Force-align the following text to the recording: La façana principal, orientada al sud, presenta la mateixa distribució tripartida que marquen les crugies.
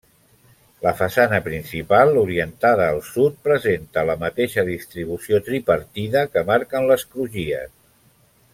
La 0.85 0.91
façana 1.01 1.39
principal, 1.47 2.13
orientada 2.21 2.87
al 2.93 2.97
sud, 3.09 3.37
presenta 3.49 4.05
la 4.11 4.15
mateixa 4.25 4.65
distribució 4.71 5.41
tripartida 5.51 6.25
que 6.33 6.45
marquen 6.51 6.89
les 6.95 7.05
crugies. 7.13 7.73